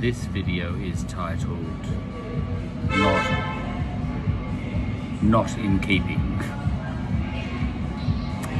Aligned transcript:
This 0.00 0.26
video 0.26 0.76
is 0.76 1.02
titled 1.02 1.58
Not 2.88 3.30
Not 5.20 5.58
in 5.58 5.80
Keeping. 5.80 6.38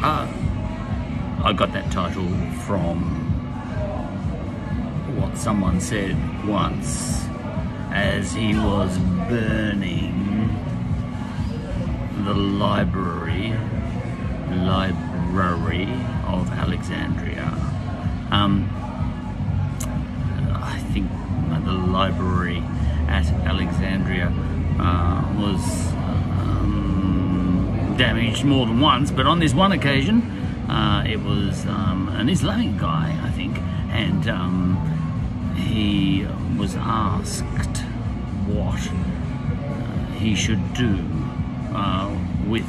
Uh, 0.02 0.26
I 1.44 1.52
got 1.52 1.72
that 1.74 1.92
title 1.92 2.26
from 2.66 3.04
what 5.16 5.38
someone 5.38 5.80
said 5.80 6.16
once 6.44 7.24
as 7.92 8.32
he 8.32 8.56
was 8.56 8.98
burning 9.28 10.48
the 12.24 12.34
library 12.34 13.52
library 14.50 15.84
of 16.26 16.50
Alexandria. 16.50 17.54
Um, 18.32 18.77
library 21.98 22.62
at 23.08 23.26
Alexandria 23.52 24.32
uh, 24.78 25.20
was 25.36 25.92
um, 25.94 27.94
damaged 27.98 28.44
more 28.44 28.66
than 28.66 28.78
once, 28.78 29.10
but 29.10 29.26
on 29.26 29.40
this 29.40 29.52
one 29.52 29.72
occasion, 29.72 30.22
uh, 30.70 31.02
it 31.04 31.20
was 31.20 31.66
um, 31.66 32.08
an 32.10 32.28
Islamic 32.28 32.78
guy, 32.78 33.18
I 33.24 33.30
think, 33.30 33.58
and 33.90 34.28
um, 34.28 35.56
he 35.56 36.24
was 36.56 36.76
asked 36.76 37.78
what 38.46 38.78
uh, 38.78 40.12
he 40.20 40.36
should 40.36 40.72
do 40.74 41.04
uh, 41.74 42.16
with 42.46 42.68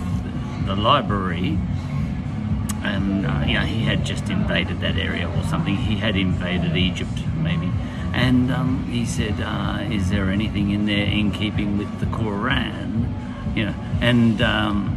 the 0.65 0.75
library 0.75 1.59
and 2.81 3.27
uh, 3.27 3.41
he 3.41 3.83
had 3.83 4.03
just 4.03 4.29
invaded 4.29 4.79
that 4.79 4.97
area 4.97 5.29
or 5.29 5.43
something. 5.43 5.75
He 5.75 5.97
had 5.97 6.15
invaded 6.15 6.75
Egypt, 6.75 7.19
maybe, 7.37 7.71
and 8.13 8.51
um, 8.51 8.85
he 8.85 9.05
said, 9.05 9.39
uh, 9.41 9.79
"Is 9.89 10.09
there 10.09 10.29
anything 10.29 10.71
in 10.71 10.85
there 10.85 11.05
in 11.05 11.31
keeping 11.31 11.77
with 11.77 11.99
the 11.99 12.05
Quran?" 12.07 13.11
You 13.55 13.65
know, 13.67 13.75
and 14.01 14.41
um, 14.41 14.95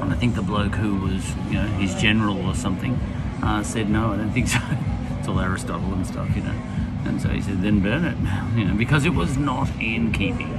I 0.00 0.14
think 0.14 0.34
the 0.34 0.42
bloke 0.42 0.74
who 0.74 0.96
was 0.96 1.34
you 1.46 1.54
know 1.54 1.66
his 1.78 1.94
general 2.00 2.44
or 2.46 2.54
something 2.54 2.94
uh, 3.42 3.62
said, 3.62 3.90
"No, 3.90 4.12
I 4.12 4.16
don't 4.16 4.32
think 4.32 4.48
so." 4.48 4.58
it's 5.18 5.28
all 5.28 5.40
Aristotle 5.40 5.92
and 5.92 6.06
stuff, 6.06 6.34
you 6.34 6.42
know. 6.42 6.54
And 7.04 7.20
so 7.20 7.28
he 7.28 7.40
said, 7.40 7.62
"Then 7.62 7.80
burn 7.80 8.04
it," 8.04 8.16
you 8.58 8.64
know, 8.64 8.74
because 8.74 9.04
it 9.04 9.14
was 9.14 9.36
not 9.36 9.68
in 9.80 10.12
keeping. 10.12 10.50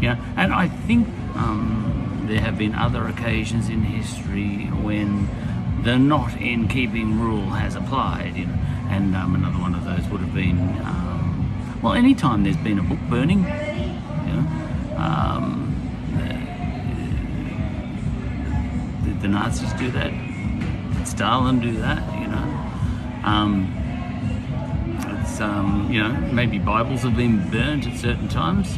Yeah, 0.00 0.16
and 0.36 0.52
I 0.52 0.68
think. 0.68 1.08
Um, 1.34 1.90
there 2.30 2.40
have 2.40 2.56
been 2.56 2.74
other 2.74 3.06
occasions 3.08 3.68
in 3.68 3.82
history 3.82 4.66
when 4.66 5.28
the 5.82 5.98
not 5.98 6.36
in 6.40 6.68
keeping 6.68 7.18
rule 7.18 7.48
has 7.50 7.74
applied, 7.74 8.36
you 8.36 8.46
know, 8.46 8.58
and 8.90 9.16
um, 9.16 9.34
another 9.34 9.58
one 9.58 9.74
of 9.74 9.84
those 9.84 10.06
would 10.10 10.20
have 10.20 10.34
been, 10.34 10.58
um, 10.80 11.80
well, 11.82 11.94
anytime 11.94 12.42
there's 12.44 12.56
been 12.58 12.78
a 12.78 12.82
book 12.82 12.98
burning, 13.08 13.38
you 13.38 14.32
know, 14.34 14.96
um, 14.96 15.74
the, 19.04 19.10
the, 19.22 19.28
Nazis 19.28 19.72
do 19.74 19.90
that, 19.92 20.12
did 20.98 21.08
Stalin 21.08 21.60
do 21.60 21.72
that, 21.78 22.20
you 22.20 22.26
know. 22.26 22.46
Um, 23.24 23.76
it's, 25.22 25.40
um, 25.40 25.88
you 25.90 26.02
know, 26.02 26.12
maybe 26.32 26.58
Bibles 26.58 27.02
have 27.02 27.16
been 27.16 27.48
burnt 27.50 27.86
at 27.86 27.98
certain 27.98 28.28
times 28.28 28.76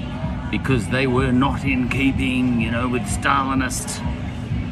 because 0.52 0.86
they 0.88 1.08
were 1.08 1.32
not 1.32 1.64
in 1.64 1.88
keeping, 1.88 2.60
you 2.60 2.70
know, 2.70 2.86
with 2.86 3.02
Stalinist 3.02 4.00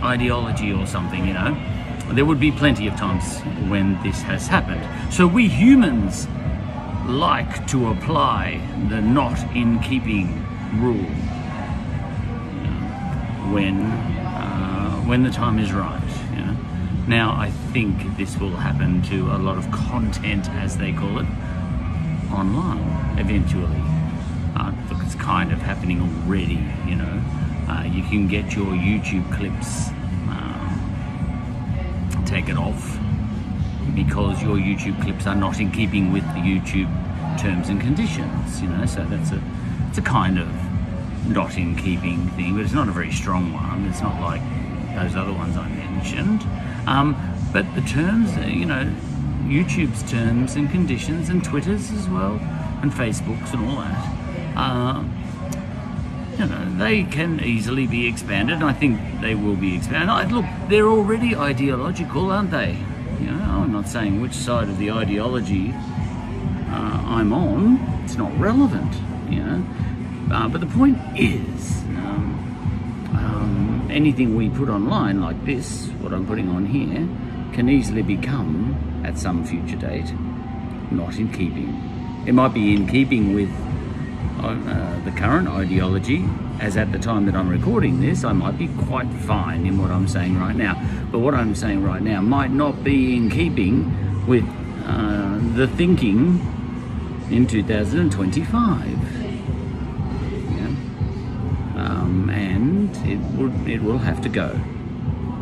ideology 0.02 0.72
or 0.72 0.86
something, 0.86 1.26
you 1.26 1.34
know. 1.34 1.69
There 2.12 2.24
would 2.24 2.40
be 2.40 2.50
plenty 2.50 2.88
of 2.88 2.96
times 2.96 3.38
when 3.70 4.02
this 4.02 4.20
has 4.22 4.48
happened. 4.48 4.82
So 5.12 5.28
we 5.28 5.48
humans 5.48 6.26
like 7.06 7.66
to 7.68 7.88
apply 7.88 8.60
the 8.88 9.00
not 9.00 9.38
in 9.54 9.78
keeping 9.78 10.44
rule 10.80 11.06
when 13.52 13.80
uh, 13.82 15.02
when 15.06 15.22
the 15.22 15.30
time 15.30 15.58
is 15.60 15.72
right. 15.72 16.02
You 16.32 16.44
know. 16.46 16.56
Now 17.06 17.36
I 17.36 17.50
think 17.72 18.16
this 18.16 18.36
will 18.38 18.56
happen 18.56 19.02
to 19.02 19.30
a 19.32 19.38
lot 19.38 19.56
of 19.56 19.70
content, 19.70 20.48
as 20.50 20.76
they 20.76 20.92
call 20.92 21.18
it, 21.18 21.26
online 22.32 23.18
eventually. 23.18 23.82
Uh, 24.56 24.72
look, 24.90 25.02
it's 25.04 25.14
kind 25.14 25.52
of 25.52 25.58
happening 25.62 26.00
already, 26.00 26.60
you 26.88 26.96
know. 26.96 27.22
Uh, 27.68 27.84
you 27.84 28.02
can 28.02 28.26
get 28.26 28.56
your 28.56 28.72
YouTube 28.72 29.32
clips 29.32 29.90
taken 32.50 32.62
off 32.62 32.98
because 33.94 34.42
your 34.42 34.56
YouTube 34.56 35.00
clips 35.02 35.26
are 35.26 35.34
not 35.34 35.60
in 35.60 35.70
keeping 35.70 36.12
with 36.12 36.26
the 36.34 36.40
YouTube 36.40 36.90
terms 37.40 37.68
and 37.68 37.80
conditions, 37.80 38.60
you 38.60 38.68
know. 38.68 38.86
So 38.86 39.04
that's 39.04 39.32
a, 39.32 39.42
it's 39.88 39.98
a 39.98 40.02
kind 40.02 40.38
of 40.38 40.48
not 41.28 41.56
in 41.56 41.76
keeping 41.76 42.28
thing, 42.30 42.56
but 42.56 42.64
it's 42.64 42.72
not 42.72 42.88
a 42.88 42.92
very 42.92 43.12
strong 43.12 43.52
one. 43.52 43.86
It's 43.86 44.00
not 44.00 44.20
like 44.20 44.42
those 44.94 45.16
other 45.16 45.32
ones 45.32 45.56
I 45.56 45.68
mentioned. 45.68 46.42
Um, 46.86 47.16
but 47.52 47.72
the 47.74 47.82
terms, 47.82 48.36
you 48.36 48.66
know, 48.66 48.92
YouTube's 49.44 50.08
terms 50.10 50.56
and 50.56 50.70
conditions 50.70 51.28
and 51.28 51.44
Twitter's 51.44 51.90
as 51.90 52.08
well, 52.08 52.38
and 52.82 52.92
Facebook's 52.92 53.52
and 53.52 53.68
all 53.68 53.76
that 53.76 54.20
uh, 54.56 55.02
you 56.40 56.46
know, 56.46 56.78
they 56.78 57.02
can 57.04 57.38
easily 57.44 57.86
be 57.86 58.06
expanded, 58.06 58.56
and 58.56 58.64
I 58.64 58.72
think 58.72 58.98
they 59.20 59.34
will 59.34 59.56
be 59.56 59.76
expanded. 59.76 60.08
I, 60.08 60.24
look, 60.24 60.46
they're 60.70 60.88
already 60.88 61.36
ideological, 61.36 62.30
aren't 62.30 62.50
they? 62.50 62.78
You 63.20 63.32
know, 63.32 63.42
I'm 63.42 63.72
not 63.72 63.86
saying 63.86 64.22
which 64.22 64.32
side 64.32 64.70
of 64.70 64.78
the 64.78 64.90
ideology 64.90 65.74
uh, 65.74 67.02
I'm 67.04 67.34
on. 67.34 67.76
It's 68.04 68.16
not 68.16 68.32
relevant, 68.38 68.90
you 69.28 69.42
know. 69.42 69.62
Uh, 70.34 70.48
but 70.48 70.62
the 70.62 70.66
point 70.66 70.96
is, 71.14 71.82
um, 71.98 73.12
um, 73.12 73.88
anything 73.90 74.34
we 74.34 74.48
put 74.48 74.70
online 74.70 75.20
like 75.20 75.44
this, 75.44 75.88
what 76.00 76.14
I'm 76.14 76.26
putting 76.26 76.48
on 76.48 76.64
here, 76.64 77.06
can 77.52 77.68
easily 77.68 78.02
become, 78.02 79.02
at 79.04 79.18
some 79.18 79.44
future 79.44 79.76
date, 79.76 80.10
not 80.90 81.16
in 81.16 81.30
keeping. 81.32 82.24
It 82.26 82.32
might 82.32 82.54
be 82.54 82.74
in 82.74 82.86
keeping 82.86 83.34
with 83.34 83.50
uh, 84.44 85.04
the 85.04 85.10
current 85.12 85.48
ideology, 85.48 86.24
as 86.60 86.76
at 86.76 86.92
the 86.92 86.98
time 86.98 87.26
that 87.26 87.34
I'm 87.34 87.48
recording 87.48 88.00
this, 88.00 88.24
I 88.24 88.32
might 88.32 88.58
be 88.58 88.68
quite 88.86 89.10
fine 89.10 89.66
in 89.66 89.80
what 89.80 89.90
I'm 89.90 90.08
saying 90.08 90.38
right 90.38 90.56
now. 90.56 90.74
But 91.10 91.20
what 91.20 91.34
I'm 91.34 91.54
saying 91.54 91.82
right 91.82 92.02
now 92.02 92.20
might 92.20 92.50
not 92.50 92.82
be 92.82 93.16
in 93.16 93.30
keeping 93.30 94.26
with 94.26 94.44
uh, 94.86 95.38
the 95.54 95.68
thinking 95.68 96.40
in 97.30 97.46
2025. 97.46 98.88
Yeah? 100.50 100.66
Um, 101.76 102.30
and 102.30 102.96
it 103.06 103.18
would 103.36 103.68
it 103.68 103.82
will 103.82 103.98
have 103.98 104.20
to 104.22 104.28
go. 104.28 104.58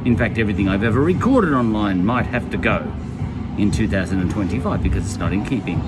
In 0.04 0.16
fact, 0.16 0.38
everything 0.38 0.68
I've 0.68 0.84
ever 0.84 1.00
recorded 1.00 1.52
online 1.52 2.04
might 2.04 2.26
have 2.26 2.50
to 2.50 2.56
go 2.56 2.92
in 3.58 3.70
2025 3.70 4.82
because 4.82 5.04
it's 5.04 5.18
not 5.18 5.32
in 5.32 5.44
keeping 5.44 5.82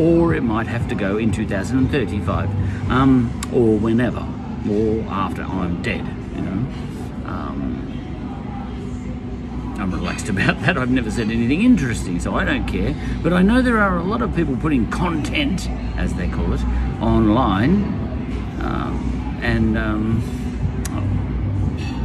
or 0.00 0.34
it 0.34 0.42
might 0.42 0.66
have 0.66 0.88
to 0.88 0.94
go 0.94 1.18
in 1.18 1.30
2035, 1.30 2.90
um, 2.90 3.30
or 3.52 3.76
whenever, 3.76 4.26
or 4.70 5.02
after 5.10 5.42
I'm 5.42 5.82
dead, 5.82 6.06
you 6.34 6.40
know. 6.40 6.66
Um, 7.26 7.86
I'm 9.78 9.92
relaxed 9.92 10.30
about 10.30 10.58
that. 10.62 10.78
I've 10.78 10.90
never 10.90 11.10
said 11.10 11.30
anything 11.30 11.62
interesting, 11.62 12.18
so 12.18 12.34
I 12.34 12.44
don't 12.44 12.66
care. 12.66 12.94
But 13.22 13.34
I 13.34 13.42
know 13.42 13.60
there 13.60 13.78
are 13.78 13.98
a 13.98 14.02
lot 14.02 14.22
of 14.22 14.34
people 14.34 14.56
putting 14.56 14.90
content, 14.90 15.68
as 15.98 16.14
they 16.14 16.28
call 16.28 16.54
it, 16.54 16.64
online, 17.02 17.84
um, 18.62 19.38
and 19.42 19.76
um, 19.76 20.22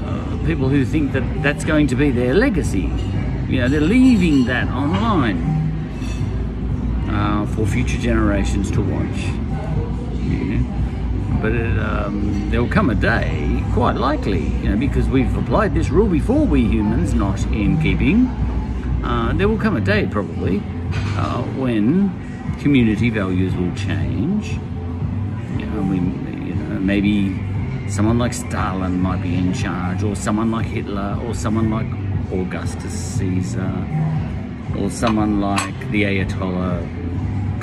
uh, 0.06 0.46
people 0.46 0.68
who 0.68 0.84
think 0.84 1.14
that 1.14 1.24
that's 1.42 1.64
going 1.64 1.88
to 1.88 1.96
be 1.96 2.12
their 2.12 2.34
legacy. 2.34 2.92
You 3.48 3.62
know, 3.62 3.70
they're 3.70 3.80
leaving 3.80 4.46
that 4.46 4.68
online 4.68 5.55
for 7.48 7.66
future 7.66 7.98
generations 7.98 8.72
to 8.72 8.82
watch. 8.82 9.18
Yeah. 10.24 10.62
But 11.42 11.52
it, 11.52 11.80
um, 11.80 12.50
there 12.50 12.62
will 12.62 12.70
come 12.70 12.90
a 12.90 12.96
day, 12.96 13.64
quite 13.74 13.96
likely, 13.96 14.48
you 14.62 14.70
know, 14.70 14.78
because 14.78 15.08
we've 15.08 15.36
applied 15.38 15.74
this 15.74 15.90
rule 15.90 16.08
before, 16.08 16.46
we 16.46 16.66
humans, 16.66 17.14
not 17.14 17.40
in 17.48 17.82
keeping. 17.82 18.28
Uh, 19.04 19.34
there 19.36 19.48
will 19.48 19.60
come 19.60 19.76
a 19.76 19.82
day, 19.82 20.08
probably, 20.10 20.64
uh, 21.18 21.44
when 21.58 22.10
community 22.60 23.10
values 23.10 23.54
will 23.56 23.74
change. 23.76 24.58
You 25.60 25.66
know, 25.68 25.82
we, 25.84 25.98
you 25.98 26.56
know, 26.56 26.80
maybe 26.80 27.38
someone 27.90 28.18
like 28.18 28.34
Stalin 28.34 29.00
might 29.00 29.22
be 29.22 29.36
in 29.36 29.54
charge, 29.54 30.02
or 30.04 30.16
someone 30.16 30.50
like 30.50 30.66
Hitler, 30.66 31.20
or 31.24 31.36
someone 31.36 31.70
like 31.70 31.88
Augustus 32.32 32.94
Caesar, 32.94 33.72
or 34.80 34.90
someone 34.90 35.40
like 35.42 35.92
the 35.92 36.04
Ayatollah 36.04 37.05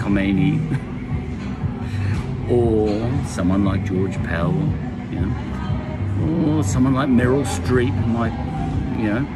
Khomeini. 0.03 0.59
Or 2.51 2.89
someone 3.29 3.65
like 3.65 3.85
George 3.85 4.17
Pell, 4.25 4.53
you 5.11 5.21
know, 5.21 6.59
or 6.59 6.65
someone 6.65 6.93
like 6.93 7.09
Meryl 7.09 7.47
Streep 7.47 7.97
might, 8.09 8.35
you 8.99 9.09
know, 9.09 9.27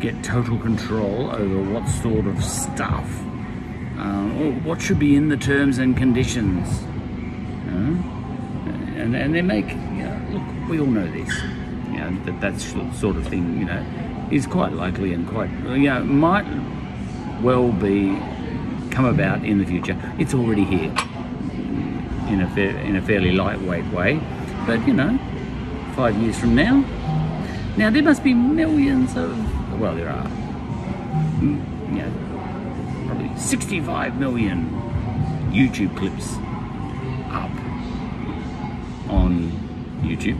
get 0.00 0.22
total 0.22 0.58
control 0.58 1.30
over 1.30 1.62
what 1.72 1.88
sort 1.88 2.26
of 2.26 2.44
stuff. 2.44 3.08
Uh, 3.96 4.26
what 4.64 4.82
should 4.82 4.98
be 4.98 5.14
in 5.14 5.28
the 5.28 5.38
terms 5.38 5.78
and 5.78 5.96
conditions. 5.96 6.82
And, 9.00 9.16
and 9.16 9.34
they 9.34 9.42
make, 9.42 9.70
you 9.70 10.04
know, 10.04 10.20
look, 10.30 10.68
we 10.68 10.78
all 10.78 10.86
know 10.86 11.06
this, 11.10 11.34
you 11.90 11.98
know, 11.98 12.16
that 12.26 12.40
that 12.42 12.60
sort 12.60 13.16
of 13.16 13.26
thing, 13.26 13.58
you 13.58 13.64
know, 13.64 13.84
is 14.30 14.46
quite 14.46 14.72
likely 14.72 15.12
and 15.14 15.26
quite, 15.26 15.50
you 15.50 15.88
know, 15.88 16.04
might 16.04 16.46
well 17.42 17.72
be 17.72 18.16
come 18.90 19.04
about 19.04 19.44
in 19.44 19.58
the 19.58 19.64
future. 19.64 19.96
It's 20.18 20.34
already 20.34 20.64
here 20.64 20.92
in 22.28 22.40
a, 22.40 22.60
in 22.84 22.96
a 22.96 23.02
fairly 23.02 23.32
lightweight 23.32 23.86
way, 23.92 24.20
but 24.66 24.86
you 24.86 24.92
know, 24.92 25.18
five 25.94 26.16
years 26.16 26.38
from 26.38 26.54
now, 26.54 26.84
now 27.76 27.90
there 27.90 28.02
must 28.02 28.22
be 28.22 28.34
millions 28.34 29.16
of, 29.16 29.80
well, 29.80 29.94
there 29.94 30.08
are, 30.08 30.26
mm, 31.38 31.94
you 31.94 32.02
know, 32.02 33.06
probably 33.06 33.36
65 33.38 34.18
million 34.18 34.68
YouTube 35.50 35.96
clips 35.96 36.34
up 37.32 37.50
on 39.10 39.50
YouTube. 40.02 40.38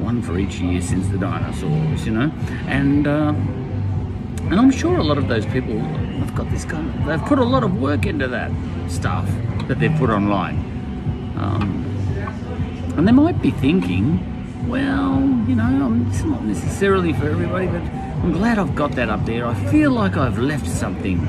One 0.00 0.20
for 0.22 0.38
each 0.38 0.56
year 0.56 0.82
since 0.82 1.08
the 1.08 1.18
dinosaurs, 1.18 2.06
you 2.06 2.12
know, 2.12 2.32
and. 2.66 3.06
Uh, 3.06 3.34
and 4.50 4.60
I'm 4.60 4.70
sure 4.70 4.98
a 4.98 5.02
lot 5.02 5.16
of 5.16 5.26
those 5.26 5.46
people 5.46 5.80
have 6.18 6.34
got 6.34 6.50
this 6.50 6.64
they've 6.64 7.24
put 7.26 7.38
a 7.38 7.44
lot 7.44 7.64
of 7.64 7.80
work 7.80 8.06
into 8.06 8.28
that 8.28 8.50
stuff 8.88 9.26
that 9.68 9.78
they've 9.78 9.96
put 9.96 10.10
online. 10.10 10.56
Um, 11.36 11.84
and 12.96 13.08
they 13.08 13.12
might 13.12 13.40
be 13.42 13.50
thinking, 13.50 14.20
well, 14.68 15.20
you 15.48 15.54
know, 15.54 16.06
it's 16.08 16.22
not 16.22 16.44
necessarily 16.44 17.12
for 17.12 17.28
everybody, 17.28 17.66
but 17.66 17.82
I'm 17.82 18.32
glad 18.32 18.58
I've 18.58 18.74
got 18.74 18.92
that 18.92 19.10
up 19.10 19.24
there. 19.26 19.46
I 19.46 19.54
feel 19.70 19.90
like 19.90 20.16
I've 20.16 20.38
left 20.38 20.66
something 20.66 21.20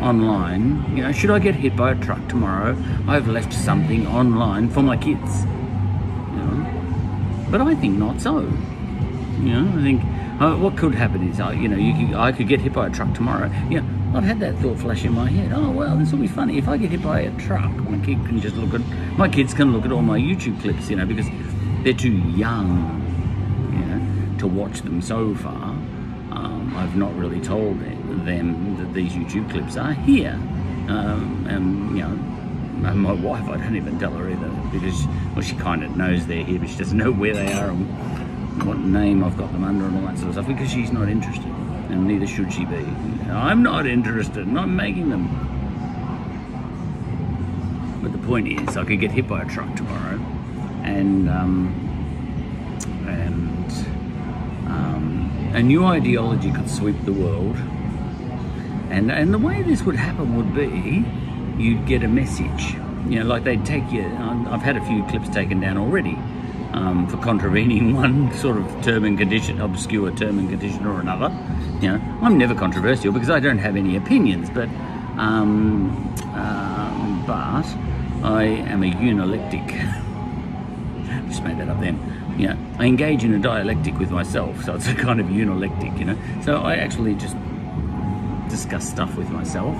online. 0.00 0.96
You 0.96 1.02
know, 1.02 1.12
should 1.12 1.30
I 1.30 1.38
get 1.38 1.54
hit 1.54 1.76
by 1.76 1.92
a 1.92 1.94
truck 1.94 2.28
tomorrow, 2.28 2.76
I've 3.08 3.28
left 3.28 3.52
something 3.52 4.06
online 4.06 4.68
for 4.68 4.82
my 4.82 4.96
kids. 4.96 5.44
You 5.44 6.36
know? 6.36 7.46
But 7.50 7.60
I 7.62 7.74
think 7.74 7.98
not 7.98 8.20
so. 8.20 8.40
You 8.40 9.60
know, 9.60 9.78
I 9.78 9.82
think 9.82 10.02
uh, 10.40 10.56
what 10.56 10.76
could 10.76 10.94
happen 10.94 11.28
is, 11.28 11.40
uh, 11.40 11.50
you 11.50 11.68
know, 11.68 11.76
you 11.76 11.94
could, 11.94 12.16
I 12.16 12.32
could 12.32 12.48
get 12.48 12.60
hit 12.60 12.72
by 12.72 12.88
a 12.88 12.90
truck 12.90 13.14
tomorrow. 13.14 13.50
Yeah, 13.70 13.84
I've 14.14 14.24
had 14.24 14.40
that 14.40 14.56
thought 14.58 14.78
flash 14.78 15.04
in 15.04 15.12
my 15.12 15.28
head. 15.28 15.52
Oh 15.52 15.70
well, 15.70 15.96
this 15.96 16.10
will 16.10 16.18
be 16.18 16.26
funny. 16.26 16.58
If 16.58 16.68
I 16.68 16.76
get 16.76 16.90
hit 16.90 17.02
by 17.02 17.20
a 17.20 17.36
truck, 17.38 17.70
my 17.70 18.04
kid 18.04 18.24
can 18.26 18.40
just 18.40 18.56
look 18.56 18.74
at 18.74 18.86
my 19.16 19.28
kids 19.28 19.54
can 19.54 19.72
look 19.72 19.84
at 19.84 19.92
all 19.92 20.02
my 20.02 20.18
YouTube 20.18 20.60
clips, 20.60 20.90
you 20.90 20.96
know, 20.96 21.06
because 21.06 21.26
they're 21.84 21.92
too 21.92 22.16
young, 22.30 23.00
you 23.72 23.84
know, 23.84 24.38
to 24.38 24.46
watch 24.46 24.80
them 24.82 25.00
so 25.00 25.34
far. 25.36 25.70
Um, 26.32 26.74
I've 26.76 26.96
not 26.96 27.14
really 27.16 27.40
told 27.40 27.78
them 27.80 28.76
that 28.78 28.92
these 28.92 29.12
YouTube 29.12 29.50
clips 29.50 29.76
are 29.76 29.92
here, 29.92 30.32
um, 30.88 31.46
and 31.48 31.96
you 31.96 32.02
know. 32.02 32.30
And 32.84 33.00
my 33.00 33.12
wife, 33.12 33.48
I 33.48 33.56
don't 33.56 33.76
even 33.76 33.98
tell 33.98 34.10
her 34.10 34.28
either 34.28 34.48
because 34.70 35.06
well, 35.32 35.40
she 35.40 35.54
kind 35.54 35.84
of 35.84 35.96
knows 35.96 36.26
they're 36.26 36.44
here, 36.44 36.58
but 36.58 36.68
she 36.68 36.76
doesn't 36.76 36.98
know 36.98 37.12
where 37.12 37.32
they 37.32 37.50
are 37.52 37.70
and 37.70 37.86
what 38.62 38.78
name 38.78 39.24
I've 39.24 39.36
got 39.36 39.52
them 39.52 39.64
under 39.64 39.86
and 39.86 39.96
all 39.96 40.06
that 40.06 40.16
sort 40.16 40.28
of 40.28 40.34
stuff 40.34 40.46
because 40.46 40.70
she's 40.70 40.92
not 40.92 41.08
interested 41.08 41.50
and 41.90 42.06
neither 42.06 42.26
should 42.26 42.52
she 42.52 42.64
be. 42.64 42.84
I'm 43.30 43.62
not 43.62 43.86
interested 43.86 44.46
and 44.46 44.58
I'm 44.58 44.74
making 44.76 45.10
them. 45.10 45.28
But 48.02 48.12
the 48.12 48.26
point 48.26 48.48
is 48.48 48.76
I 48.76 48.84
could 48.84 49.00
get 49.00 49.10
hit 49.10 49.26
by 49.28 49.42
a 49.42 49.46
truck 49.46 49.74
tomorrow 49.74 50.20
and 50.84 51.28
um, 51.28 51.74
and 53.06 53.70
um, 54.68 55.52
a 55.54 55.62
new 55.62 55.84
ideology 55.84 56.52
could 56.52 56.70
sweep 56.70 56.96
the 57.04 57.12
world 57.12 57.56
and 58.90 59.10
and 59.10 59.32
the 59.32 59.38
way 59.38 59.62
this 59.62 59.82
would 59.82 59.96
happen 59.96 60.36
would 60.36 60.54
be 60.54 61.04
you'd 61.62 61.86
get 61.86 62.02
a 62.02 62.08
message 62.08 62.74
you 63.08 63.18
know 63.18 63.24
like 63.24 63.44
they'd 63.44 63.64
take 63.64 63.90
you 63.90 64.04
I've 64.04 64.62
had 64.62 64.76
a 64.76 64.84
few 64.84 65.02
clips 65.04 65.28
taken 65.30 65.60
down 65.60 65.78
already 65.78 66.16
um, 66.74 67.06
for 67.06 67.16
contravening 67.18 67.94
one 68.04 68.32
sort 68.34 68.58
of 68.58 68.82
term 68.82 69.04
and 69.04 69.16
condition, 69.16 69.60
obscure 69.60 70.10
term 70.10 70.38
and 70.38 70.50
condition 70.50 70.86
or 70.86 71.00
another. 71.00 71.34
You 71.80 71.92
know, 71.92 72.18
I'm 72.20 72.36
never 72.36 72.54
controversial 72.54 73.12
because 73.12 73.30
I 73.30 73.40
don't 73.40 73.58
have 73.58 73.76
any 73.76 73.96
opinions, 73.96 74.50
but 74.50 74.68
um, 75.16 75.90
um, 76.34 77.24
but 77.26 77.64
I 78.24 78.44
am 78.44 78.82
a 78.82 78.88
unalectic. 78.88 79.66
Just 81.28 81.42
made 81.44 81.58
that 81.58 81.68
up 81.68 81.80
then. 81.80 81.98
You 82.36 82.48
know, 82.48 82.58
I 82.78 82.86
engage 82.86 83.22
in 83.22 83.32
a 83.34 83.38
dialectic 83.38 83.96
with 83.98 84.10
myself, 84.10 84.64
so 84.64 84.74
it's 84.74 84.88
a 84.88 84.94
kind 84.94 85.20
of 85.20 85.28
unalectic. 85.28 85.96
You 85.96 86.06
know, 86.06 86.18
so 86.42 86.56
I 86.56 86.74
actually 86.74 87.14
just 87.14 87.36
discuss 88.48 88.88
stuff 88.88 89.14
with 89.16 89.30
myself 89.30 89.76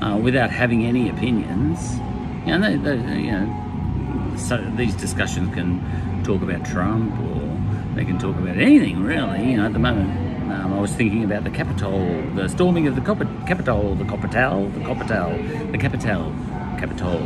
uh, 0.00 0.16
without 0.22 0.50
having 0.50 0.86
any 0.86 1.08
opinions. 1.08 1.98
You 2.46 2.58
know, 2.58 2.76
they, 2.76 2.96
they, 2.96 3.20
you 3.22 3.32
know, 3.32 4.34
so 4.36 4.58
these 4.76 4.94
discussions 4.94 5.52
can 5.52 6.15
talk 6.26 6.42
about 6.42 6.64
Trump 6.66 7.12
or 7.20 7.94
they 7.94 8.04
can 8.04 8.18
talk 8.18 8.36
about 8.36 8.58
anything 8.58 9.02
really. 9.02 9.52
You 9.52 9.58
know, 9.58 9.66
at 9.66 9.72
the 9.72 9.78
moment, 9.78 10.10
um, 10.52 10.74
I 10.74 10.80
was 10.80 10.92
thinking 10.92 11.22
about 11.22 11.44
the 11.44 11.50
Capitol, 11.50 12.00
the 12.34 12.48
storming 12.48 12.88
of 12.88 12.96
the 12.96 13.00
Capitol, 13.00 13.94
the 13.94 14.04
Capitol, 14.04 14.68
the 14.68 14.80
Capitol, 14.80 15.30
the 15.70 15.78
Capitol, 15.78 16.34
Capitol, 16.78 17.18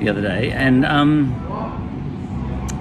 the 0.00 0.08
other 0.08 0.20
day, 0.20 0.50
and 0.50 0.84
um, 0.84 1.32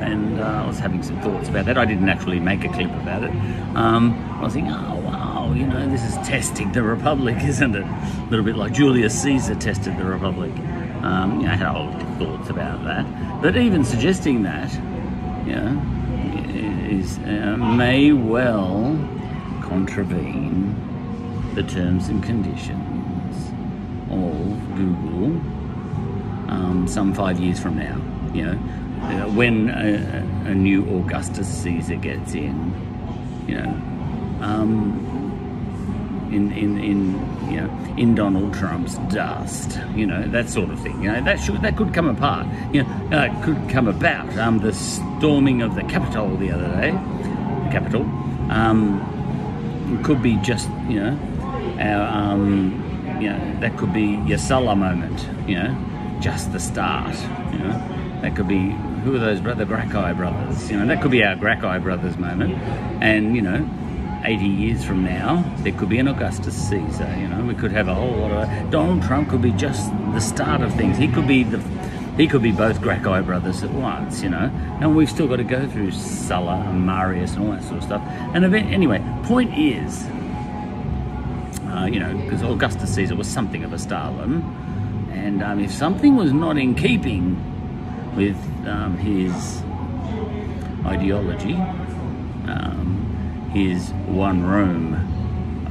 and 0.01 0.39
uh, 0.39 0.63
I 0.63 0.68
was 0.68 0.80
having 0.80 1.04
some 1.04 1.21
thoughts 1.21 1.50
about 1.50 1.66
that. 1.66 1.77
I 1.77 1.86
didn't 1.86 2.10
actually 2.10 2.39
make 2.39 2.63
a 2.63 2.69
clip 2.69 2.92
about 2.92 3.24
it. 3.24 3.31
Um, 3.75 4.13
I 4.39 4.44
was 4.44 4.54
thinking, 4.54 4.74
oh 4.74 5.00
wow, 5.01 5.54
you 5.56 5.68
know, 5.68 5.88
this 5.88 6.04
is 6.04 6.15
testing 6.27 6.72
the 6.72 6.81
Republic, 6.81 7.38
isn't 7.44 7.75
it? 7.75 7.83
A 7.83 8.27
little 8.31 8.45
bit 8.45 8.56
like 8.56 8.74
Julius 8.74 9.22
Caesar 9.22 9.54
tested 9.54 9.98
the 9.98 10.06
Republic. 10.06 10.51
Um, 11.04 11.42
you 11.42 11.48
know, 11.48 11.54
I 11.54 11.56
had 11.56 11.68
of 11.68 12.18
thoughts 12.18 12.50
about 12.50 12.83
that. 12.86 13.42
But 13.42 13.56
even 13.56 13.86
suggesting 13.86 14.44
that, 14.44 14.69
yeah, 15.50 16.88
is 16.88 17.18
uh, 17.19 17.57
may 17.57 18.12
well 18.12 18.98
contravene 19.62 20.75
the 21.56 21.63
terms 21.63 22.10
and 22.10 22.24
conditions 22.24 23.36
of 24.12 24.75
Google 24.75 25.25
um, 26.50 26.88
some 26.88 27.13
five 27.13 27.40
years 27.40 27.60
from 27.60 27.78
now. 27.78 28.00
You 28.34 28.46
know, 28.46 28.51
uh, 29.01 29.30
when 29.30 29.69
a, 29.69 30.50
a, 30.50 30.54
new 30.54 30.84
Augustus 31.00 31.48
Caesar 31.48 31.96
gets 31.96 32.34
in, 32.34 32.74
you 33.48 33.56
know, 33.56 33.69
um, 34.42 35.08
in 36.31 36.51
in 36.51 36.77
in 36.77 37.51
you 37.51 37.61
know 37.61 37.95
in 37.97 38.15
Donald 38.15 38.53
Trump's 38.53 38.95
dust, 39.13 39.79
you 39.95 40.05
know 40.05 40.27
that 40.27 40.49
sort 40.49 40.69
of 40.69 40.79
thing. 40.81 41.01
You 41.03 41.11
know 41.11 41.23
that 41.23 41.39
should 41.39 41.61
that 41.61 41.75
could 41.77 41.93
come 41.93 42.07
apart. 42.07 42.48
You 42.74 42.83
know, 42.83 43.17
uh, 43.17 43.43
could 43.43 43.69
come 43.69 43.88
about. 43.88 44.38
Um, 44.38 44.59
the 44.59 44.74
storming 44.74 45.62
of 45.62 45.75
the 45.75 45.83
Capitol 45.83 46.36
the 46.38 46.51
other 46.51 46.67
day, 46.67 46.91
the 46.91 47.69
Capitol, 47.71 48.01
um, 48.50 50.01
could 50.03 50.21
be 50.21 50.36
just 50.38 50.69
you 50.88 51.00
know, 51.00 51.19
our, 51.79 52.33
um, 52.33 53.17
you 53.19 53.29
know 53.29 53.59
that 53.59 53.77
could 53.77 53.93
be 53.93 54.19
your 54.25 54.38
Sulla 54.38 54.75
moment. 54.75 55.27
You 55.48 55.55
know, 55.55 56.17
just 56.21 56.51
the 56.51 56.59
start. 56.59 57.15
You 57.53 57.59
know, 57.59 58.19
that 58.21 58.36
could 58.36 58.48
be 58.48 58.69
who 59.03 59.15
are 59.15 59.19
those 59.19 59.41
brother 59.41 59.65
Gracchi 59.65 60.13
brothers? 60.13 60.69
You 60.69 60.77
know, 60.77 60.86
that 60.88 61.01
could 61.01 61.12
be 61.12 61.24
our 61.24 61.36
Gracchi 61.36 61.79
brothers 61.79 62.17
moment, 62.17 62.55
and 63.01 63.36
you 63.36 63.41
know 63.41 63.67
80 64.23 64.45
years 64.45 64.83
from 64.83 65.03
now, 65.03 65.43
there 65.59 65.71
could 65.73 65.89
be 65.89 65.99
an 65.99 66.07
Augustus 66.07 66.55
Caesar. 66.69 67.15
You 67.17 67.27
know, 67.27 67.43
we 67.43 67.53
could 67.53 67.71
have 67.71 67.88
a 67.88 67.93
whole 67.93 68.17
lot 68.17 68.31
of 68.31 68.71
Donald 68.71 69.03
Trump 69.03 69.29
could 69.29 69.41
be 69.41 69.51
just 69.51 69.91
the 70.13 70.19
start 70.19 70.61
of 70.61 70.73
things. 70.75 70.97
He 70.97 71.07
could 71.07 71.27
be 71.27 71.43
the 71.43 71.59
he 72.17 72.27
could 72.27 72.41
be 72.43 72.51
both 72.51 72.81
Gracchi 72.81 73.23
brothers 73.23 73.63
at 73.63 73.71
once. 73.71 74.21
You 74.21 74.29
know, 74.29 74.51
and 74.81 74.95
we've 74.95 75.09
still 75.09 75.27
got 75.27 75.38
to 75.38 75.43
go 75.43 75.67
through 75.67 75.91
Sulla 75.91 76.65
and 76.67 76.85
Marius 76.85 77.33
and 77.35 77.45
all 77.45 77.51
that 77.51 77.63
sort 77.63 77.77
of 77.77 77.83
stuff. 77.83 78.01
And 78.33 78.43
event, 78.43 78.71
anyway, 78.71 79.03
point 79.23 79.57
is, 79.57 80.05
uh, 81.67 81.88
you 81.91 81.99
know, 81.99 82.13
because 82.23 82.41
Augustus 82.43 82.93
Caesar 82.95 83.15
was 83.15 83.27
something 83.27 83.63
of 83.63 83.73
a 83.73 83.79
Stalin, 83.79 84.41
and 85.13 85.41
um, 85.41 85.59
if 85.59 85.71
something 85.71 86.15
was 86.15 86.33
not 86.33 86.57
in 86.57 86.75
keeping 86.75 87.38
with 88.15 88.38
um, 88.67 88.97
his 88.97 89.61
ideology. 90.85 91.53
Um, 92.49 93.09
his 93.51 93.91
one 94.08 94.44
room 94.44 94.96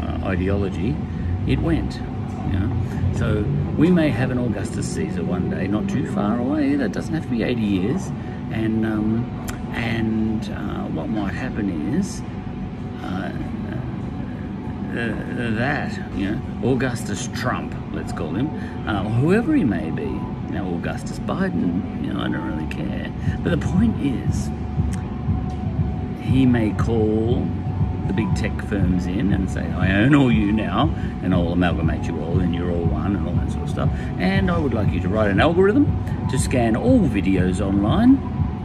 uh, 0.01 0.27
ideology, 0.27 0.97
it 1.47 1.59
went. 1.61 1.95
You 2.53 2.59
know? 2.59 3.15
So 3.17 3.43
we 3.77 3.91
may 3.91 4.11
have 4.11 4.31
an 4.31 4.39
Augustus 4.39 4.87
Caesar 4.95 5.25
one 5.25 5.51
day, 5.51 5.67
not 5.67 5.89
too 5.89 6.11
far 6.13 6.39
away. 6.39 6.77
That 6.77 6.93
doesn't 6.93 7.15
have 7.15 7.25
to 7.25 7.31
be 7.31 7.43
80 7.43 7.61
years. 7.61 8.07
And 8.51 8.87
um, 8.87 9.49
and 9.75 10.49
uh, 10.51 10.85
what 10.95 11.09
might 11.09 11.35
happen 11.35 11.95
is 11.95 12.23
uh, 13.03 13.33
uh, 14.91 15.51
that 15.57 16.17
you 16.17 16.31
know 16.31 16.71
Augustus 16.73 17.29
Trump, 17.35 17.75
let's 17.93 18.13
call 18.13 18.31
him, 18.31 18.49
uh, 18.89 19.05
whoever 19.05 19.55
he 19.55 19.65
may 19.65 19.91
be. 19.91 20.07
Now 20.51 20.67
Augustus 20.75 21.19
Biden, 21.19 22.05
you 22.05 22.13
know, 22.13 22.21
I 22.21 22.25
don't 22.25 22.57
really 22.57 22.75
care. 22.75 23.13
But 23.43 23.51
the 23.51 23.67
point 23.67 24.01
is, 24.01 24.49
he 26.23 26.47
may 26.47 26.71
call 26.71 27.47
the 28.09 28.15
big 28.15 28.35
tech 28.35 28.61
firms 28.63 29.07
in 29.07 29.33
and 29.33 29.49
say, 29.49 29.71
I 29.73 29.93
own 30.01 30.15
all 30.15 30.33
you 30.33 30.51
now, 30.51 30.93
and 31.23 31.33
I'll 31.35 31.53
amalgamate 31.53 32.07
you 32.07 32.21
all, 32.21 32.41
and 32.41 32.55
you're 32.55 32.71
all 32.73 32.85
one, 32.85 33.15
and 33.15 33.29
all 33.29 33.35
that 33.35 33.53
sort 33.53 33.65
of 33.65 33.71
stuff. 33.71 33.91
And 34.19 34.51
I 34.51 34.59
would 34.59 34.75
like 34.75 34.91
you 34.91 35.01
to 35.01 35.09
write 35.09 35.31
an 35.31 35.41
algorithm 35.41 35.87
to 36.31 36.39
scan 36.39 36.75
all 36.75 37.01
videos 37.01 37.61
online. 37.61 38.17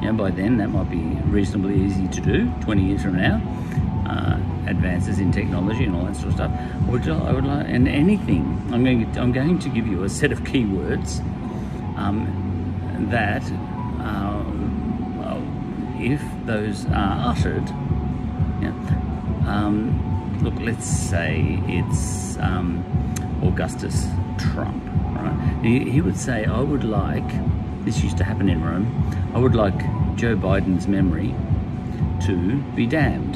Yeah, 0.01 0.13
by 0.13 0.31
then 0.31 0.57
that 0.57 0.69
might 0.69 0.89
be 0.89 1.03
reasonably 1.29 1.75
easy 1.75 2.07
to 2.07 2.21
do, 2.21 2.51
20 2.62 2.83
years 2.83 3.03
from 3.03 3.17
now. 3.17 3.41
Uh, 4.07 4.38
advances 4.67 5.19
in 5.19 5.31
technology 5.31 5.85
and 5.85 5.95
all 5.95 6.05
that 6.05 6.15
sort 6.15 6.27
of 6.27 6.33
stuff. 6.33 6.51
Would 6.88 7.07
I 7.07 7.31
would 7.31 7.45
like, 7.45 7.67
and 7.67 7.88
anything. 7.88 8.62
I'm 8.71 8.83
going. 8.83 9.12
To, 9.13 9.19
I'm 9.19 9.31
going 9.31 9.59
to 9.59 9.69
give 9.69 9.88
you 9.88 10.03
a 10.03 10.09
set 10.09 10.31
of 10.31 10.41
keywords 10.41 11.19
um, 11.97 13.07
that, 13.12 13.43
uh, 14.00 14.43
if 16.00 16.21
those 16.45 16.85
are 16.88 17.31
uttered, 17.31 17.67
yeah, 18.62 19.02
um, 19.47 20.39
look. 20.43 20.53
Let's 20.59 20.85
say 20.85 21.59
it's 21.67 22.38
um, 22.38 22.83
Augustus 23.43 24.07
Trump. 24.38 24.83
Right? 25.15 25.59
He, 25.63 25.89
he 25.89 26.01
would 26.01 26.17
say, 26.17 26.45
"I 26.45 26.62
would 26.62 26.83
like." 26.83 27.27
This 27.85 28.01
used 28.01 28.17
to 28.17 28.23
happen 28.23 28.47
in 28.47 28.63
Rome. 28.63 28.88
I 29.35 29.39
would 29.39 29.55
like 29.55 29.77
Joe 30.15 30.38
Biden's 30.38 30.88
memory 30.88 31.35
to 32.25 32.62
be 32.75 32.88
damned 32.88 33.35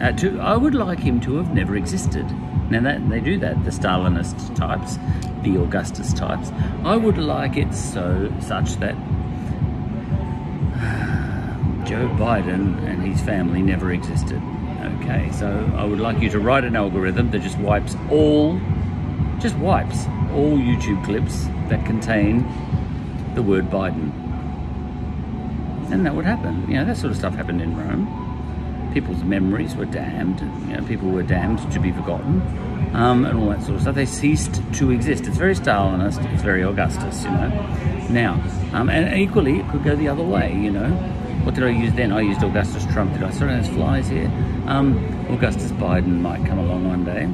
uh, 0.00 0.12
to, 0.12 0.40
I 0.40 0.56
would 0.56 0.74
like 0.74 0.98
him 0.98 1.20
to 1.20 1.36
have 1.36 1.54
never 1.54 1.76
existed. 1.76 2.26
Now 2.70 2.80
that 2.82 3.08
they 3.08 3.20
do 3.20 3.38
that, 3.38 3.64
the 3.64 3.70
Stalinist 3.70 4.56
types, 4.56 4.98
the 5.42 5.62
Augustus 5.62 6.12
types. 6.12 6.50
I 6.84 6.96
would 6.96 7.18
like 7.18 7.56
it 7.56 7.72
so 7.74 8.32
such 8.40 8.74
that 8.76 8.94
Joe 11.86 12.08
Biden 12.18 12.82
and 12.86 13.02
his 13.02 13.20
family 13.20 13.62
never 13.62 13.92
existed. 13.92 14.42
Okay, 15.04 15.30
so 15.32 15.70
I 15.76 15.84
would 15.84 16.00
like 16.00 16.20
you 16.20 16.30
to 16.30 16.38
write 16.38 16.64
an 16.64 16.76
algorithm 16.76 17.30
that 17.30 17.40
just 17.40 17.58
wipes 17.58 17.96
all, 18.10 18.58
just 19.38 19.56
wipes 19.56 20.06
all 20.32 20.56
YouTube 20.56 21.04
clips 21.04 21.44
that 21.68 21.84
contain 21.84 22.40
the 23.34 23.42
word 23.42 23.70
Biden. 23.70 24.12
And 25.92 26.04
that 26.06 26.14
would 26.14 26.24
happen. 26.24 26.68
You 26.68 26.78
know, 26.78 26.84
that 26.86 26.96
sort 26.96 27.10
of 27.10 27.16
stuff 27.16 27.34
happened 27.34 27.60
in 27.60 27.76
Rome 27.76 28.24
people's 28.94 29.24
memories 29.24 29.74
were 29.74 29.84
damned. 29.84 30.40
You 30.68 30.76
know, 30.76 30.86
people 30.86 31.10
were 31.10 31.24
damned 31.24 31.70
to 31.72 31.80
be 31.80 31.90
forgotten, 31.90 32.40
um, 32.94 33.26
and 33.26 33.36
all 33.36 33.50
that 33.50 33.62
sort 33.62 33.74
of 33.74 33.82
stuff. 33.82 33.96
They 33.96 34.06
ceased 34.06 34.62
to 34.74 34.92
exist. 34.92 35.26
It's 35.26 35.36
very 35.36 35.54
Stalinist. 35.54 36.24
It's 36.32 36.42
very 36.42 36.62
Augustus. 36.62 37.24
You 37.24 37.30
know. 37.30 38.06
Now, 38.08 38.42
um, 38.72 38.88
and 38.88 39.18
equally, 39.18 39.58
it 39.58 39.68
could 39.70 39.82
go 39.82 39.96
the 39.96 40.08
other 40.08 40.22
way. 40.22 40.54
You 40.54 40.70
know. 40.70 41.13
What 41.44 41.54
did 41.54 41.64
I 41.64 41.68
use 41.68 41.92
then? 41.92 42.10
I 42.10 42.22
used 42.22 42.42
Augustus 42.42 42.86
Trump. 42.86 43.12
Did 43.12 43.22
I? 43.22 43.30
Sorry, 43.30 43.52
there's 43.52 43.68
flies 43.68 44.08
here. 44.08 44.30
Um, 44.66 44.96
Augustus 45.28 45.72
Biden 45.72 46.20
might 46.20 46.44
come 46.46 46.58
along 46.58 46.88
one 46.88 47.04
day. 47.04 47.24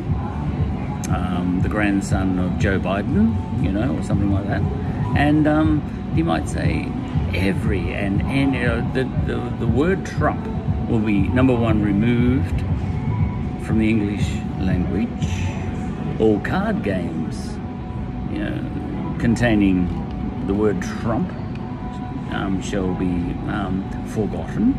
Um, 1.15 1.61
the 1.63 1.69
grandson 1.69 2.41
of 2.41 2.59
Joe 2.59 2.81
Biden, 2.81 3.63
you 3.63 3.71
know, 3.71 3.97
or 3.97 4.03
something 4.03 4.33
like 4.33 4.49
that. 4.49 4.63
And 5.17 5.47
um, 5.47 6.13
he 6.17 6.25
might 6.25 6.49
say 6.49 6.91
every 7.35 7.93
and 7.93 8.21
and 8.23 8.55
you 8.55 8.67
know, 8.67 8.93
the, 8.95 9.05
the 9.27 9.57
the 9.61 9.67
word 9.69 10.05
Trump 10.05 10.45
will 10.89 10.99
be 10.99 11.29
number 11.29 11.55
one 11.55 11.81
removed 11.81 12.61
from 13.65 13.79
the 13.79 13.89
English 13.89 14.29
language. 14.59 15.31
All 16.21 16.41
card 16.41 16.83
games, 16.83 17.57
you 18.33 18.45
know, 18.45 19.17
containing 19.21 19.87
the 20.49 20.55
word 20.55 20.83
Trump 20.83 21.33
um, 22.33 22.61
shall 22.63 22.95
be 22.95 23.35
um, 23.49 23.89
forgotten. 24.09 24.75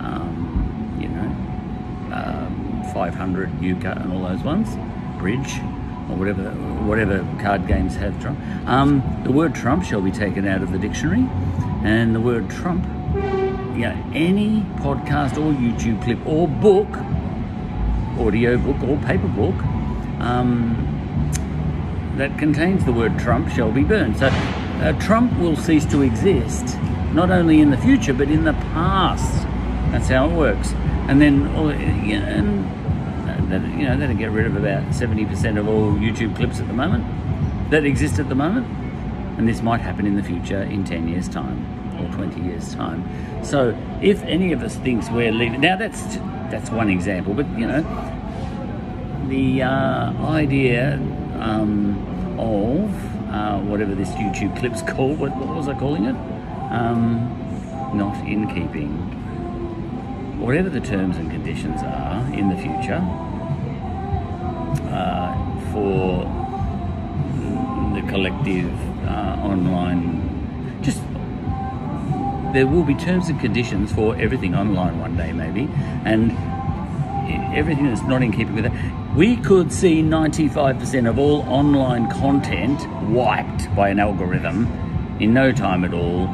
Um, 0.00 0.98
you 1.00 1.08
know, 1.08 2.14
um, 2.14 2.82
500 2.92 3.62
Euchre 3.62 3.88
and 3.88 4.12
all 4.12 4.28
those 4.28 4.42
ones, 4.42 4.68
bridge 5.18 5.58
or 6.08 6.16
whatever 6.16 6.50
whatever 6.86 7.26
card 7.40 7.66
games 7.66 7.96
have 7.96 8.20
Trump. 8.20 8.38
Um, 8.66 9.02
the 9.24 9.32
word 9.32 9.54
Trump 9.54 9.84
shall 9.84 10.00
be 10.00 10.10
taken 10.10 10.46
out 10.46 10.62
of 10.62 10.72
the 10.72 10.78
dictionary, 10.78 11.28
and 11.84 12.14
the 12.14 12.20
word 12.20 12.50
Trump 12.50 12.84
you 13.80 13.86
know, 13.86 14.04
any 14.12 14.60
podcast 14.76 15.38
or 15.38 15.52
YouTube 15.54 16.02
clip 16.02 16.18
or 16.26 16.46
book, 16.46 16.88
audio 18.18 18.58
book 18.58 18.82
or 18.82 18.98
paper 19.06 19.28
book, 19.28 19.54
um, 20.20 20.86
that 22.16 22.36
contains 22.38 22.84
the 22.84 22.92
word 22.92 23.18
Trump 23.18 23.48
shall 23.48 23.72
be 23.72 23.82
burned. 23.82 24.18
So 24.18 24.26
uh, 24.80 24.92
Trump 25.00 25.38
will 25.38 25.56
cease 25.56 25.84
to 25.86 26.02
exist, 26.02 26.78
not 27.12 27.30
only 27.30 27.60
in 27.60 27.70
the 27.70 27.78
future, 27.78 28.14
but 28.14 28.30
in 28.30 28.44
the 28.44 28.52
past. 28.52 29.46
That's 29.92 30.08
how 30.08 30.28
it 30.28 30.32
works. 30.32 30.72
And 31.08 31.20
then, 31.20 31.42
you 32.06 32.18
know, 32.18 32.26
and 32.26 33.50
that, 33.50 33.62
you 33.78 33.86
know, 33.86 33.96
that'll 33.96 34.16
get 34.16 34.30
rid 34.30 34.46
of 34.46 34.56
about 34.56 34.84
70% 34.90 35.58
of 35.58 35.68
all 35.68 35.92
YouTube 35.92 36.36
clips 36.36 36.60
at 36.60 36.68
the 36.68 36.72
moment 36.72 37.04
that 37.70 37.84
exist 37.84 38.18
at 38.18 38.28
the 38.28 38.34
moment. 38.34 38.66
And 39.38 39.48
this 39.48 39.62
might 39.62 39.80
happen 39.80 40.06
in 40.06 40.16
the 40.16 40.22
future 40.22 40.62
in 40.62 40.84
10 40.84 41.08
years' 41.08 41.28
time 41.28 41.66
or 42.00 42.12
20 42.14 42.40
years' 42.42 42.74
time. 42.74 43.08
So 43.44 43.76
if 44.02 44.22
any 44.24 44.52
of 44.52 44.62
us 44.62 44.76
thinks 44.76 45.08
we're 45.10 45.32
leaving, 45.32 45.60
now 45.60 45.76
that's 45.76 46.16
that's 46.50 46.70
one 46.70 46.90
example, 46.90 47.32
but 47.32 47.46
you 47.56 47.66
know, 47.66 47.82
the 49.28 49.62
uh, 49.62 50.12
idea 50.26 50.94
um, 51.38 52.36
of 52.38 53.19
uh, 53.30 53.60
whatever 53.60 53.94
this 53.94 54.10
YouTube 54.10 54.58
clip's 54.58 54.82
called, 54.82 55.18
what, 55.18 55.34
what 55.36 55.48
was 55.48 55.68
I 55.68 55.74
calling 55.74 56.04
it? 56.04 56.16
Um, 56.70 57.36
not 57.94 58.16
in 58.26 58.46
keeping. 58.48 58.90
Whatever 60.40 60.70
the 60.70 60.80
terms 60.80 61.16
and 61.16 61.30
conditions 61.30 61.82
are 61.82 62.32
in 62.32 62.48
the 62.48 62.56
future 62.56 63.00
uh, 64.90 65.34
for 65.72 66.24
the 67.94 68.02
collective 68.08 68.72
uh, 69.06 69.36
online 69.42 70.30
just 70.82 71.02
there 72.52 72.66
will 72.66 72.84
be 72.84 72.94
terms 72.94 73.28
and 73.28 73.38
conditions 73.40 73.92
for 73.92 74.16
everything 74.16 74.54
online 74.54 74.98
one 74.98 75.16
day, 75.16 75.32
maybe, 75.32 75.68
and 76.04 76.32
everything 77.54 77.86
that's 77.86 78.02
not 78.02 78.22
in 78.22 78.32
keeping 78.32 78.54
with 78.54 78.64
that. 78.64 78.99
We 79.16 79.36
could 79.38 79.72
see 79.72 80.02
95% 80.04 81.08
of 81.08 81.18
all 81.18 81.42
online 81.48 82.08
content 82.08 82.88
wiped 83.10 83.74
by 83.74 83.88
an 83.88 83.98
algorithm 83.98 84.68
in 85.18 85.34
no 85.34 85.50
time 85.50 85.82
at 85.82 85.92
all, 85.92 86.28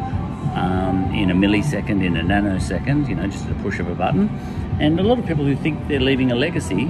um, 0.54 1.11
in 1.14 1.30
a 1.30 1.35
millisecond, 1.35 2.04
in 2.04 2.18
a 2.18 2.23
nanosecond, 2.23 3.09
you 3.09 3.14
know, 3.14 3.28
just 3.28 3.49
a 3.49 3.54
push 3.54 3.78
of 3.78 3.88
a 3.88 3.95
button. 3.95 4.28
And 4.78 5.00
a 5.00 5.02
lot 5.02 5.18
of 5.18 5.25
people 5.25 5.47
who 5.47 5.56
think 5.56 5.88
they're 5.88 6.00
leaving 6.00 6.30
a 6.30 6.35
legacy, 6.35 6.85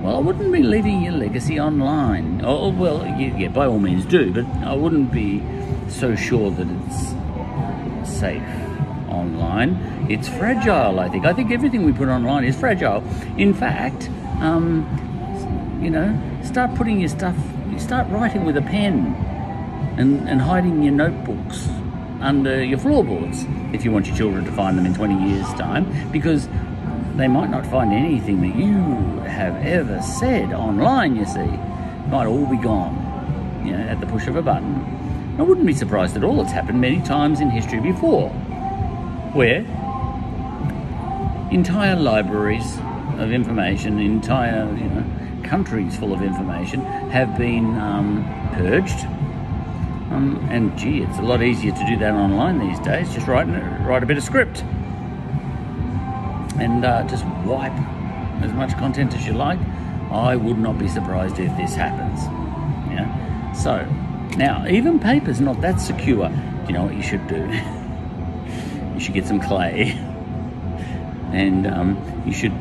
well, 0.00 0.16
I 0.16 0.20
wouldn't 0.20 0.50
be 0.50 0.62
leaving 0.62 1.02
your 1.02 1.12
legacy 1.12 1.60
online. 1.60 2.40
Oh, 2.42 2.70
well, 2.70 3.06
yeah, 3.06 3.48
by 3.48 3.66
all 3.66 3.78
means 3.78 4.06
do, 4.06 4.32
but 4.32 4.46
I 4.66 4.72
wouldn't 4.72 5.12
be 5.12 5.42
so 5.88 6.16
sure 6.16 6.50
that 6.50 6.66
it's 6.66 8.10
safe 8.10 8.42
online. 9.10 10.06
It's 10.08 10.28
fragile, 10.28 10.98
I 10.98 11.10
think. 11.10 11.26
I 11.26 11.34
think 11.34 11.50
everything 11.50 11.84
we 11.84 11.92
put 11.92 12.08
online 12.08 12.44
is 12.44 12.58
fragile. 12.58 13.04
In 13.36 13.52
fact, 13.52 14.08
um, 14.40 15.09
you 15.80 15.90
know, 15.90 16.18
start 16.44 16.74
putting 16.74 17.00
your 17.00 17.08
stuff, 17.08 17.36
start 17.78 18.08
writing 18.10 18.44
with 18.44 18.56
a 18.56 18.62
pen 18.62 19.14
and, 19.98 20.28
and 20.28 20.40
hiding 20.40 20.82
your 20.82 20.92
notebooks 20.92 21.68
under 22.20 22.62
your 22.62 22.78
floorboards 22.78 23.46
if 23.72 23.84
you 23.84 23.90
want 23.90 24.06
your 24.06 24.16
children 24.16 24.44
to 24.44 24.52
find 24.52 24.76
them 24.76 24.84
in 24.84 24.94
20 24.94 25.30
years' 25.30 25.48
time 25.54 26.10
because 26.10 26.48
they 27.16 27.28
might 27.28 27.50
not 27.50 27.66
find 27.66 27.92
anything 27.92 28.40
that 28.42 28.54
you 28.56 29.20
have 29.28 29.56
ever 29.64 30.00
said 30.02 30.52
online, 30.52 31.16
you 31.16 31.24
see. 31.24 31.40
It 31.40 32.08
might 32.08 32.26
all 32.26 32.46
be 32.46 32.58
gone, 32.58 33.62
you 33.64 33.72
know, 33.72 33.82
at 33.84 34.00
the 34.00 34.06
push 34.06 34.26
of 34.26 34.36
a 34.36 34.42
button. 34.42 35.36
I 35.38 35.42
wouldn't 35.42 35.66
be 35.66 35.72
surprised 35.72 36.16
at 36.16 36.24
all. 36.24 36.40
It's 36.42 36.52
happened 36.52 36.80
many 36.80 37.00
times 37.00 37.40
in 37.40 37.50
history 37.50 37.80
before, 37.80 38.28
where 39.32 39.60
entire 41.50 41.96
libraries 41.96 42.78
of 43.18 43.32
information, 43.32 43.98
entire 43.98 44.66
you 44.76 44.84
know 44.84 45.04
countries 45.50 45.96
full 45.96 46.12
of 46.12 46.22
information 46.22 46.80
have 47.10 47.36
been 47.36 47.76
um, 47.76 48.24
purged. 48.54 49.04
Um, 50.12 50.46
and 50.48 50.78
gee, 50.78 51.02
it's 51.02 51.18
a 51.18 51.22
lot 51.22 51.42
easier 51.42 51.72
to 51.72 51.86
do 51.86 51.96
that 51.98 52.14
online 52.14 52.60
these 52.60 52.78
days. 52.80 53.12
Just 53.12 53.26
write 53.26 53.48
write 53.84 54.04
a 54.04 54.06
bit 54.06 54.16
of 54.16 54.22
script 54.22 54.62
and 56.60 56.84
uh, 56.84 57.02
just 57.08 57.26
wipe 57.44 57.76
as 58.42 58.52
much 58.52 58.72
content 58.78 59.12
as 59.14 59.26
you 59.26 59.32
like. 59.32 59.58
I 60.12 60.36
would 60.36 60.58
not 60.58 60.78
be 60.78 60.86
surprised 60.86 61.40
if 61.40 61.56
this 61.56 61.74
happens. 61.74 62.20
Yeah. 62.92 63.52
So 63.52 63.84
now, 64.36 64.66
even 64.68 65.00
paper's 65.00 65.40
not 65.40 65.60
that 65.62 65.80
secure. 65.80 66.28
Do 66.28 66.64
you 66.68 66.74
know 66.74 66.84
what 66.84 66.94
you 66.94 67.02
should 67.02 67.26
do? 67.26 67.36
you 68.94 69.00
should 69.00 69.14
get 69.14 69.26
some 69.26 69.40
clay 69.40 69.90
and 71.32 71.66
um, 71.66 72.22
you 72.24 72.32
should 72.32 72.54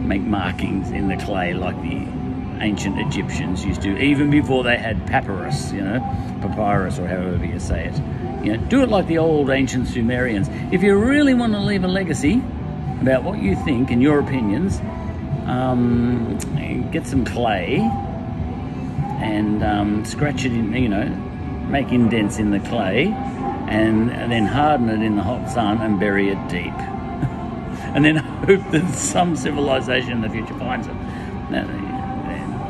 make 0.00 0.22
markings 0.22 0.90
in 0.90 1.06
the 1.06 1.16
clay 1.16 1.54
like 1.54 1.80
the 1.82 2.21
ancient 2.60 2.98
Egyptians 2.98 3.64
used 3.64 3.82
to, 3.82 3.96
even 3.98 4.30
before 4.30 4.64
they 4.64 4.76
had 4.76 5.06
papyrus, 5.06 5.72
you 5.72 5.80
know, 5.80 6.00
papyrus 6.40 6.98
or 6.98 7.06
however 7.06 7.44
you 7.44 7.58
say 7.58 7.86
it. 7.86 7.96
You 8.44 8.56
know, 8.56 8.64
do 8.68 8.82
it 8.82 8.88
like 8.88 9.06
the 9.06 9.18
old 9.18 9.50
ancient 9.50 9.88
Sumerians. 9.88 10.48
If 10.72 10.82
you 10.82 10.96
really 10.96 11.34
want 11.34 11.52
to 11.52 11.60
leave 11.60 11.84
a 11.84 11.88
legacy 11.88 12.42
about 13.00 13.22
what 13.22 13.40
you 13.40 13.56
think 13.56 13.90
and 13.90 14.02
your 14.02 14.18
opinions, 14.18 14.80
um, 15.46 16.38
get 16.90 17.06
some 17.06 17.24
clay 17.24 17.78
and 19.20 19.62
um, 19.62 20.04
scratch 20.04 20.44
it 20.44 20.52
in, 20.52 20.72
you 20.74 20.88
know, 20.88 21.08
make 21.68 21.90
indents 21.92 22.38
in 22.38 22.50
the 22.50 22.60
clay 22.60 23.06
and, 23.68 24.10
and 24.10 24.32
then 24.32 24.46
harden 24.46 24.88
it 24.88 25.02
in 25.02 25.16
the 25.16 25.22
hot 25.22 25.48
sun 25.48 25.80
and 25.80 25.98
bury 25.98 26.28
it 26.28 26.48
deep. 26.48 26.72
and 27.94 28.04
then 28.04 28.16
hope 28.46 28.70
that 28.70 28.94
some 28.94 29.36
civilization 29.36 30.12
in 30.12 30.20
the 30.20 30.28
future 30.28 30.54
finds 30.58 30.86
it. 30.86 30.94
Now, 31.50 31.66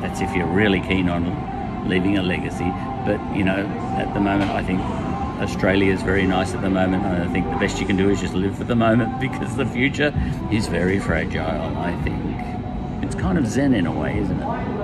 that's 0.03 0.21
if 0.21 0.35
you're 0.35 0.47
really 0.47 0.81
keen 0.81 1.09
on 1.09 1.89
leaving 1.89 2.19
a 2.19 2.23
legacy. 2.23 2.71
But, 3.07 3.21
you 3.35 3.45
know, 3.45 3.65
at 3.97 4.13
the 4.15 4.21
moment, 4.21 4.51
I 4.51 4.63
think 4.63 4.81
Australia 5.41 5.93
is 5.93 6.03
very 6.03 6.27
nice 6.27 6.55
at 6.55 6.61
the 6.61 6.71
moment. 6.71 7.05
I 7.05 7.27
think 7.29 7.49
the 7.49 7.57
best 7.57 7.81
you 7.81 7.87
can 7.87 7.97
do 7.97 8.11
is 8.11 8.21
just 8.21 8.35
live 8.35 8.57
for 8.57 8.65
the 8.65 8.77
moment 8.77 9.21
because 9.27 9.57
the 9.57 9.67
future 9.67 10.13
is 10.51 10.67
very 10.67 10.99
fragile, 10.99 11.77
I 11.79 11.95
think. 12.03 13.05
It's 13.05 13.15
kind 13.15 13.39
of 13.39 13.47
zen 13.47 13.75
in 13.75 13.87
a 13.87 13.93
way, 13.93 14.19
isn't 14.19 14.41
it? 14.41 14.82